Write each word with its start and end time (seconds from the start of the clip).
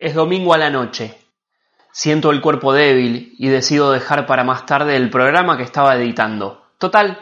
Es 0.00 0.14
domingo 0.14 0.54
a 0.54 0.58
la 0.58 0.70
noche. 0.70 1.14
Siento 1.92 2.30
el 2.30 2.40
cuerpo 2.40 2.72
débil 2.72 3.34
y 3.38 3.48
decido 3.48 3.92
dejar 3.92 4.24
para 4.24 4.44
más 4.44 4.64
tarde 4.64 4.96
el 4.96 5.10
programa 5.10 5.58
que 5.58 5.62
estaba 5.62 5.94
editando. 5.94 6.64
Total, 6.78 7.18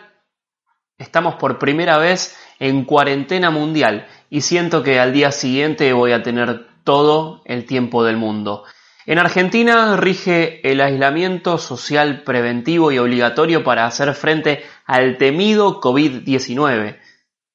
estamos 0.96 1.34
por 1.34 1.58
primera 1.58 1.98
vez 1.98 2.38
en 2.60 2.84
cuarentena 2.84 3.50
mundial 3.50 4.06
y 4.30 4.42
siento 4.42 4.84
que 4.84 5.00
al 5.00 5.12
día 5.12 5.32
siguiente 5.32 5.92
voy 5.92 6.12
a 6.12 6.22
tener 6.22 6.68
todo 6.84 7.42
el 7.46 7.64
tiempo 7.64 8.04
del 8.04 8.16
mundo. 8.16 8.62
En 9.06 9.18
Argentina 9.18 9.96
rige 9.96 10.60
el 10.70 10.80
aislamiento 10.80 11.58
social 11.58 12.22
preventivo 12.22 12.92
y 12.92 12.98
obligatorio 12.98 13.64
para 13.64 13.86
hacer 13.86 14.14
frente 14.14 14.62
al 14.86 15.18
temido 15.18 15.80
COVID-19, 15.80 17.00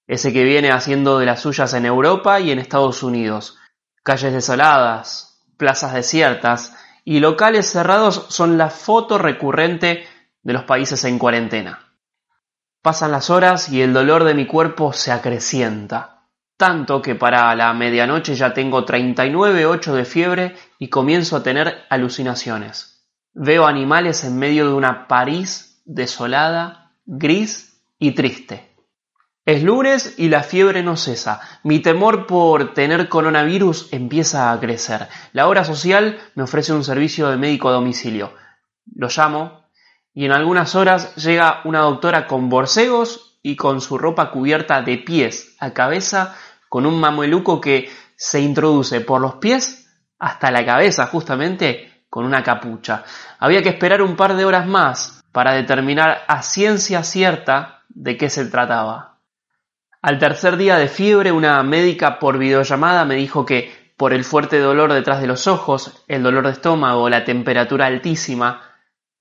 ese 0.05 0.34
que 0.34 0.44
viene 0.44 0.71
haciendo 0.71 1.18
de 1.18 1.28
las 1.28 1.40
suyas 1.40 1.74
en 1.76 1.86
Europa 1.86 2.42
y 2.42 2.52
en 2.52 2.60
Estados 2.60 3.04
Unidos. 3.04 3.58
Calles 4.04 4.33
desoladas, 4.33 5.41
plazas 5.57 5.93
desiertas 5.93 6.75
y 7.05 7.20
locales 7.20 7.71
cerrados 7.71 8.25
son 8.30 8.57
la 8.57 8.70
foto 8.70 9.17
recurrente 9.17 10.05
de 10.41 10.53
los 10.53 10.63
países 10.63 11.03
en 11.05 11.17
cuarentena. 11.17 11.94
Pasan 12.81 13.11
las 13.11 13.30
horas 13.30 13.70
y 13.70 13.81
el 13.81 13.94
dolor 13.94 14.25
de 14.25 14.34
mi 14.34 14.45
cuerpo 14.45 14.91
se 14.91 15.13
acrecienta, 15.13 16.27
tanto 16.58 17.02
que 17.02 17.16
para 17.16 17.55
la 17.55 17.73
medianoche 17.73 18.35
ya 18.35 18.53
tengo 18.53 18.85
39,8 18.85 19.94
de 19.94 20.05
fiebre 20.05 20.55
y 20.80 20.89
comienzo 20.89 21.38
a 21.38 21.44
tener 21.44 21.85
alucinaciones. 21.89 23.08
Veo 23.33 23.66
animales 23.66 24.25
en 24.25 24.38
medio 24.38 24.67
de 24.67 24.73
una 24.73 25.08
París 25.08 25.81
desolada, 25.85 26.91
gris 27.05 27.81
y 27.99 28.11
triste. 28.11 28.73
Es 29.45 29.61
lunes 29.61 30.15
y 30.17 30.29
la 30.29 30.41
fiebre 30.41 30.83
no 30.83 30.95
cesa. 30.95 31.41
Mi 31.63 31.79
temor 31.79 32.27
por 32.27 32.73
tener 32.73 33.09
coronavirus 33.09 33.91
empieza 33.91 34.53
a 34.53 34.59
crecer. 34.61 35.09
La 35.33 35.49
hora 35.49 35.66
social 35.66 36.17
me 36.35 36.43
ofrece 36.43 36.71
un 36.71 36.85
servicio 36.85 37.27
de 37.27 37.35
médico 37.35 37.67
a 37.67 37.73
domicilio. 37.73 38.31
Lo 38.95 39.09
llamo 39.09 39.66
y 40.13 40.23
en 40.23 40.31
algunas 40.31 40.75
horas 40.75 41.13
llega 41.17 41.59
una 41.66 41.80
doctora 41.80 42.25
con 42.25 42.47
borcegos 42.47 43.38
y 43.44 43.58
con 43.58 43.81
su 43.81 43.97
ropa 43.97 44.31
cubierta 44.31 44.81
de 44.81 44.97
pies 45.00 45.57
a 45.59 45.73
cabeza 45.73 46.35
con 46.69 46.85
un 46.85 46.97
mameluco 47.02 47.59
que 47.59 47.89
se 48.16 48.39
introduce 48.39 49.02
por 49.02 49.19
los 49.19 49.35
pies 49.35 49.89
hasta 50.19 50.52
la 50.52 50.66
cabeza 50.66 51.07
justamente 51.07 52.05
con 52.09 52.23
una 52.23 52.44
capucha. 52.44 53.03
Había 53.39 53.61
que 53.61 53.69
esperar 53.69 54.02
un 54.02 54.16
par 54.16 54.38
de 54.38 54.45
horas 54.45 54.66
más 54.67 55.22
para 55.33 55.52
determinar 55.52 56.22
a 56.30 56.41
ciencia 56.44 57.03
cierta 57.03 57.81
de 57.89 58.16
qué 58.16 58.30
se 58.30 58.45
trataba. 58.45 59.12
Al 60.04 60.20
tercer 60.20 60.58
día 60.58 60.76
de 60.76 60.90
fiebre, 60.90 61.32
una 61.32 61.64
médica 61.64 62.20
por 62.20 62.38
videollamada 62.38 63.06
me 63.06 63.16
dijo 63.16 63.46
que 63.46 63.73
por 63.96 64.14
el 64.14 64.26
fuerte 64.26 64.59
dolor 64.59 64.92
detrás 64.92 65.22
de 65.22 65.28
los 65.28 65.48
ojos, 65.48 66.04
el 66.09 66.22
dolor 66.22 66.46
de 66.46 66.52
estómago, 66.52 67.08
la 67.08 67.23
temperatura 67.23 67.86
altísima, 67.86 68.64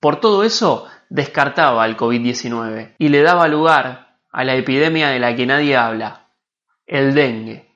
por 0.01 0.19
todo 0.19 0.43
eso 0.43 0.85
descartaba 1.07 1.85
el 1.85 1.95
COVID-19 1.95 2.95
y 2.97 3.07
le 3.07 3.21
daba 3.21 3.47
lugar 3.47 4.17
a 4.29 4.43
la 4.43 4.55
epidemia 4.55 5.07
de 5.07 5.19
la 5.19 5.33
que 5.33 5.45
nadie 5.45 5.77
habla, 5.77 6.27
el 6.85 7.13
dengue. 7.13 7.71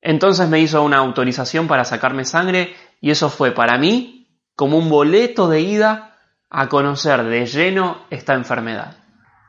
Entonces 0.00 0.48
me 0.48 0.60
hizo 0.60 0.80
una 0.84 0.98
autorización 0.98 1.66
para 1.66 1.84
sacarme 1.84 2.24
sangre 2.24 2.76
y 3.00 3.10
eso 3.10 3.30
fue 3.30 3.50
para 3.50 3.78
mí 3.78 4.28
como 4.54 4.78
un 4.78 4.88
boleto 4.88 5.48
de 5.48 5.60
ida 5.60 6.18
a 6.50 6.68
conocer 6.68 7.24
de 7.24 7.46
lleno 7.46 8.06
esta 8.10 8.34
enfermedad. 8.34 8.98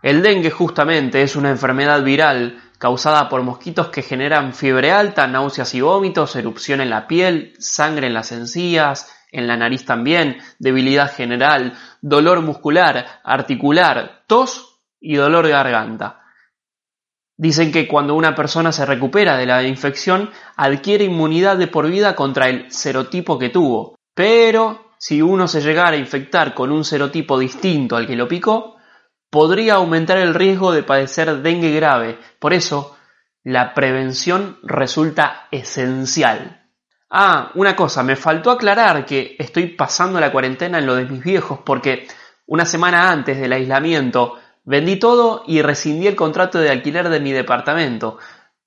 El 0.02 0.24
dengue 0.24 0.50
justamente 0.50 1.22
es 1.22 1.36
una 1.36 1.52
enfermedad 1.52 2.04
viral 2.04 2.64
causada 2.78 3.30
por 3.30 3.42
mosquitos 3.44 3.90
que 3.90 4.02
generan 4.02 4.54
fiebre 4.54 4.92
alta, 4.92 5.28
náuseas 5.28 5.74
y 5.74 5.82
vómitos, 5.82 6.36
erupción 6.36 6.82
en 6.82 6.90
la 6.90 7.08
piel, 7.08 7.54
sangre 7.60 8.08
en 8.08 8.14
las 8.14 8.32
encías, 8.32 9.12
en 9.32 9.48
la 9.48 9.58
nariz 9.58 9.86
también, 9.86 10.38
debilidad 10.60 11.14
general, 11.14 11.74
dolor 12.02 12.42
muscular, 12.42 13.20
articular, 13.24 14.24
tos 14.28 14.80
y 15.00 15.16
dolor 15.16 15.46
de 15.46 15.52
garganta. 15.52 16.22
Dicen 17.38 17.72
que 17.72 17.88
cuando 17.88 18.16
una 18.16 18.34
persona 18.34 18.72
se 18.72 18.86
recupera 18.86 19.36
de 19.36 19.46
la 19.46 19.64
infección 19.64 20.32
adquiere 20.56 21.04
inmunidad 21.04 21.58
de 21.58 21.68
por 21.68 21.90
vida 21.90 22.16
contra 22.16 22.48
el 22.48 22.72
serotipo 22.72 23.38
que 23.38 23.50
tuvo, 23.50 23.96
pero 24.14 24.94
si 24.98 25.22
uno 25.22 25.48
se 25.48 25.62
llegara 25.62 25.92
a 25.92 26.00
infectar 26.00 26.54
con 26.54 26.72
un 26.72 26.86
serotipo 26.86 27.38
distinto 27.38 27.98
al 27.98 28.08
que 28.08 28.16
lo 28.16 28.30
picó, 28.30 28.75
podría 29.36 29.74
aumentar 29.74 30.18
el 30.18 30.34
riesgo 30.34 30.72
de 30.72 30.82
padecer 30.82 31.42
dengue 31.42 31.70
grave. 31.72 32.18
Por 32.40 32.54
eso, 32.54 32.96
la 33.44 33.74
prevención 33.74 34.60
resulta 34.64 35.50
esencial. 35.52 36.70
Ah, 37.10 37.52
una 37.56 37.76
cosa, 37.76 38.02
me 38.02 38.16
faltó 38.16 38.50
aclarar 38.50 39.06
que 39.06 39.36
estoy 39.38 39.68
pasando 39.68 40.22
la 40.22 40.32
cuarentena 40.32 40.80
en 40.80 40.86
lo 40.86 40.96
de 40.96 41.04
mis 41.04 41.22
viejos 41.22 41.60
porque 41.66 42.08
una 42.46 42.66
semana 42.66 43.12
antes 43.12 43.38
del 43.38 43.52
aislamiento 43.52 44.40
vendí 44.64 44.96
todo 44.96 45.44
y 45.46 45.62
rescindí 45.62 46.08
el 46.08 46.16
contrato 46.16 46.60
de 46.60 46.70
alquiler 46.70 47.10
de 47.10 47.20
mi 47.20 47.34
departamento 47.34 48.18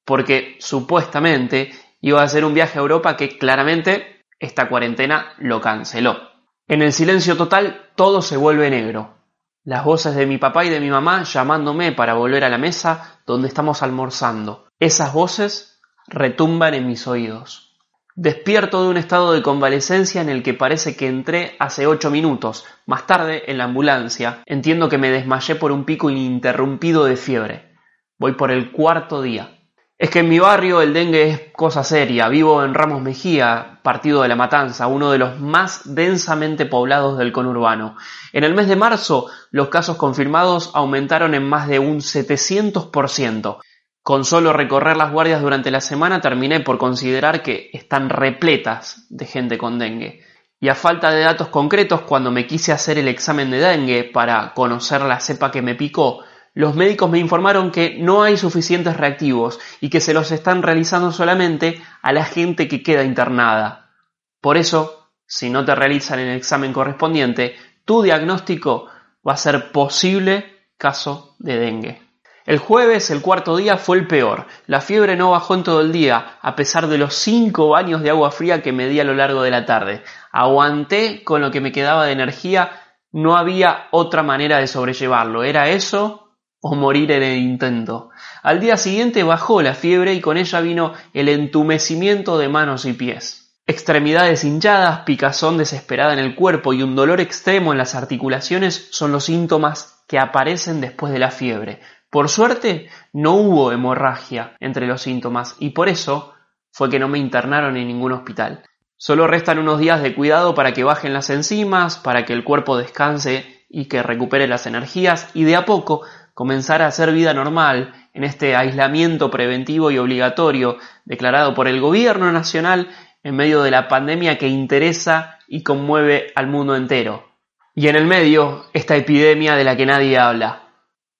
porque 0.04 0.58
supuestamente 0.60 1.70
iba 2.02 2.20
a 2.20 2.24
hacer 2.24 2.44
un 2.44 2.52
viaje 2.52 2.78
a 2.78 2.82
Europa 2.82 3.16
que 3.16 3.38
claramente 3.38 4.26
esta 4.38 4.68
cuarentena 4.68 5.32
lo 5.38 5.62
canceló. 5.62 6.18
En 6.66 6.82
el 6.82 6.92
silencio 6.92 7.38
total 7.38 7.88
todo 7.96 8.20
se 8.20 8.36
vuelve 8.36 8.68
negro 8.68 9.17
las 9.64 9.84
voces 9.84 10.14
de 10.14 10.26
mi 10.26 10.38
papá 10.38 10.64
y 10.64 10.70
de 10.70 10.80
mi 10.80 10.90
mamá 10.90 11.22
llamándome 11.24 11.92
para 11.92 12.14
volver 12.14 12.44
a 12.44 12.48
la 12.48 12.58
mesa 12.58 13.20
donde 13.26 13.48
estamos 13.48 13.82
almorzando. 13.82 14.66
Esas 14.80 15.12
voces 15.12 15.80
retumban 16.06 16.74
en 16.74 16.86
mis 16.86 17.06
oídos. 17.06 17.76
Despierto 18.14 18.82
de 18.82 18.88
un 18.88 18.96
estado 18.96 19.32
de 19.32 19.42
convalecencia 19.42 20.20
en 20.20 20.28
el 20.28 20.42
que 20.42 20.54
parece 20.54 20.96
que 20.96 21.06
entré 21.06 21.54
hace 21.60 21.86
ocho 21.86 22.10
minutos. 22.10 22.64
Más 22.86 23.06
tarde, 23.06 23.50
en 23.50 23.58
la 23.58 23.64
ambulancia, 23.64 24.42
entiendo 24.46 24.88
que 24.88 24.98
me 24.98 25.10
desmayé 25.10 25.54
por 25.54 25.70
un 25.70 25.84
pico 25.84 26.10
ininterrumpido 26.10 27.04
de 27.04 27.16
fiebre. 27.16 27.76
Voy 28.18 28.32
por 28.32 28.50
el 28.50 28.72
cuarto 28.72 29.22
día. 29.22 29.57
Es 29.98 30.10
que 30.10 30.20
en 30.20 30.28
mi 30.28 30.38
barrio 30.38 30.80
el 30.80 30.92
dengue 30.92 31.28
es 31.28 31.40
cosa 31.52 31.82
seria. 31.82 32.28
Vivo 32.28 32.62
en 32.62 32.72
Ramos 32.72 33.02
Mejía, 33.02 33.80
partido 33.82 34.22
de 34.22 34.28
La 34.28 34.36
Matanza, 34.36 34.86
uno 34.86 35.10
de 35.10 35.18
los 35.18 35.40
más 35.40 35.92
densamente 35.92 36.66
poblados 36.66 37.18
del 37.18 37.32
conurbano. 37.32 37.96
En 38.32 38.44
el 38.44 38.54
mes 38.54 38.68
de 38.68 38.76
marzo, 38.76 39.26
los 39.50 39.70
casos 39.70 39.96
confirmados 39.96 40.70
aumentaron 40.74 41.34
en 41.34 41.48
más 41.48 41.66
de 41.66 41.80
un 41.80 41.98
700%. 41.98 43.58
Con 44.00 44.24
solo 44.24 44.52
recorrer 44.52 44.96
las 44.96 45.10
guardias 45.10 45.42
durante 45.42 45.72
la 45.72 45.80
semana 45.80 46.20
terminé 46.20 46.60
por 46.60 46.78
considerar 46.78 47.42
que 47.42 47.68
están 47.72 48.08
repletas 48.08 49.04
de 49.10 49.26
gente 49.26 49.58
con 49.58 49.80
dengue. 49.80 50.24
Y 50.60 50.68
a 50.68 50.76
falta 50.76 51.10
de 51.10 51.22
datos 51.22 51.48
concretos, 51.48 52.02
cuando 52.02 52.30
me 52.30 52.46
quise 52.46 52.70
hacer 52.70 52.98
el 52.98 53.08
examen 53.08 53.50
de 53.50 53.58
dengue 53.58 54.04
para 54.04 54.54
conocer 54.54 55.00
la 55.00 55.18
cepa 55.18 55.50
que 55.50 55.60
me 55.60 55.74
picó, 55.74 56.22
los 56.58 56.74
médicos 56.74 57.08
me 57.08 57.20
informaron 57.20 57.70
que 57.70 57.98
no 58.00 58.24
hay 58.24 58.36
suficientes 58.36 58.96
reactivos 58.96 59.60
y 59.80 59.90
que 59.90 60.00
se 60.00 60.12
los 60.12 60.32
están 60.32 60.60
realizando 60.60 61.12
solamente 61.12 61.80
a 62.02 62.12
la 62.12 62.24
gente 62.24 62.66
que 62.66 62.82
queda 62.82 63.04
internada. 63.04 63.92
Por 64.40 64.56
eso, 64.56 65.08
si 65.24 65.50
no 65.50 65.64
te 65.64 65.76
realizan 65.76 66.18
el 66.18 66.36
examen 66.36 66.72
correspondiente, 66.72 67.54
tu 67.84 68.02
diagnóstico 68.02 68.88
va 69.24 69.34
a 69.34 69.36
ser 69.36 69.70
posible 69.70 70.66
caso 70.76 71.36
de 71.38 71.60
dengue. 71.60 72.02
El 72.44 72.58
jueves, 72.58 73.08
el 73.12 73.22
cuarto 73.22 73.56
día, 73.56 73.76
fue 73.76 73.96
el 73.96 74.08
peor. 74.08 74.46
La 74.66 74.80
fiebre 74.80 75.14
no 75.14 75.30
bajó 75.30 75.54
en 75.54 75.62
todo 75.62 75.80
el 75.80 75.92
día, 75.92 76.38
a 76.42 76.56
pesar 76.56 76.88
de 76.88 76.98
los 76.98 77.14
cinco 77.14 77.68
baños 77.68 78.02
de 78.02 78.10
agua 78.10 78.32
fría 78.32 78.62
que 78.62 78.72
me 78.72 78.88
di 78.88 78.98
a 78.98 79.04
lo 79.04 79.14
largo 79.14 79.42
de 79.42 79.52
la 79.52 79.64
tarde. 79.64 80.02
Aguanté 80.32 81.22
con 81.22 81.40
lo 81.40 81.52
que 81.52 81.60
me 81.60 81.70
quedaba 81.70 82.04
de 82.06 82.12
energía, 82.14 82.72
no 83.12 83.36
había 83.36 83.86
otra 83.92 84.24
manera 84.24 84.58
de 84.58 84.66
sobrellevarlo. 84.66 85.44
Era 85.44 85.68
eso 85.68 86.24
o 86.60 86.74
morir 86.74 87.12
en 87.12 87.22
el 87.22 87.38
intento. 87.38 88.10
Al 88.42 88.60
día 88.60 88.76
siguiente 88.76 89.22
bajó 89.22 89.62
la 89.62 89.74
fiebre 89.74 90.14
y 90.14 90.20
con 90.20 90.36
ella 90.36 90.60
vino 90.60 90.92
el 91.12 91.28
entumecimiento 91.28 92.38
de 92.38 92.48
manos 92.48 92.84
y 92.84 92.92
pies. 92.92 93.54
Extremidades 93.66 94.44
hinchadas, 94.44 95.00
picazón 95.00 95.58
desesperada 95.58 96.14
en 96.14 96.18
el 96.18 96.34
cuerpo 96.34 96.72
y 96.72 96.82
un 96.82 96.96
dolor 96.96 97.20
extremo 97.20 97.72
en 97.72 97.78
las 97.78 97.94
articulaciones 97.94 98.88
son 98.90 99.12
los 99.12 99.24
síntomas 99.24 100.02
que 100.08 100.18
aparecen 100.18 100.80
después 100.80 101.12
de 101.12 101.18
la 101.18 101.30
fiebre. 101.30 101.80
Por 102.10 102.30
suerte, 102.30 102.88
no 103.12 103.34
hubo 103.34 103.70
hemorragia 103.70 104.56
entre 104.60 104.86
los 104.86 105.02
síntomas 105.02 105.56
y 105.58 105.70
por 105.70 105.90
eso 105.90 106.32
fue 106.72 106.88
que 106.88 106.98
no 106.98 107.08
me 107.08 107.18
internaron 107.18 107.76
en 107.76 107.88
ningún 107.88 108.12
hospital. 108.12 108.64
Solo 108.96 109.26
restan 109.26 109.58
unos 109.58 109.78
días 109.78 110.02
de 110.02 110.14
cuidado 110.14 110.54
para 110.54 110.72
que 110.72 110.82
bajen 110.82 111.12
las 111.12 111.28
enzimas, 111.28 111.98
para 111.98 112.24
que 112.24 112.32
el 112.32 112.44
cuerpo 112.44 112.78
descanse 112.78 113.64
y 113.68 113.84
que 113.84 114.02
recupere 114.02 114.48
las 114.48 114.66
energías 114.66 115.28
y 115.34 115.44
de 115.44 115.56
a 115.56 115.66
poco 115.66 116.02
comenzar 116.38 116.82
a 116.82 116.86
hacer 116.86 117.10
vida 117.10 117.34
normal 117.34 117.92
en 118.14 118.22
este 118.22 118.54
aislamiento 118.54 119.28
preventivo 119.28 119.90
y 119.90 119.98
obligatorio 119.98 120.78
declarado 121.04 121.52
por 121.52 121.66
el 121.66 121.80
gobierno 121.80 122.30
nacional 122.30 122.90
en 123.24 123.34
medio 123.34 123.60
de 123.64 123.72
la 123.72 123.88
pandemia 123.88 124.38
que 124.38 124.46
interesa 124.46 125.40
y 125.48 125.64
conmueve 125.64 126.30
al 126.36 126.46
mundo 126.46 126.76
entero. 126.76 127.26
Y 127.74 127.88
en 127.88 127.96
el 127.96 128.06
medio, 128.06 128.66
esta 128.72 128.94
epidemia 128.94 129.56
de 129.56 129.64
la 129.64 129.76
que 129.76 129.86
nadie 129.86 130.16
habla, 130.16 130.68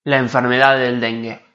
la 0.04 0.18
enfermedad 0.18 0.78
del 0.78 1.00
dengue. 1.00 1.47